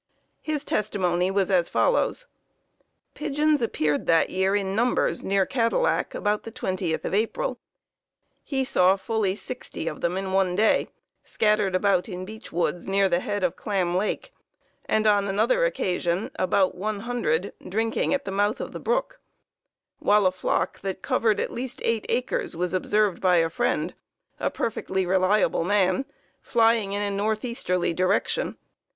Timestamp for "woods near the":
12.51-13.19